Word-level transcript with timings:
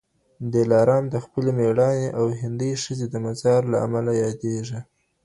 دلارام 0.53 1.03
د 1.13 1.15
خپلې 1.25 1.51
مېړانې 1.59 2.07
او 2.17 2.23
د 2.31 2.33
هندۍ 2.43 2.71
ښځي 2.83 3.05
د 3.09 3.15
مزار 3.25 3.61
له 3.71 3.77
امله 3.85 4.11
یادېږي. 4.23 4.79